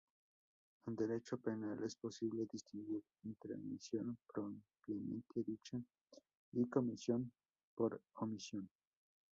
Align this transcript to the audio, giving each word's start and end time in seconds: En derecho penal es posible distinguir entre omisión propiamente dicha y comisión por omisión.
En 0.87 0.95
derecho 0.95 1.37
penal 1.37 1.83
es 1.83 1.95
posible 1.95 2.47
distinguir 2.51 3.03
entre 3.23 3.53
omisión 3.53 4.17
propiamente 4.33 5.43
dicha 5.43 5.77
y 6.53 6.67
comisión 6.67 7.31
por 7.75 8.01
omisión. 8.15 8.67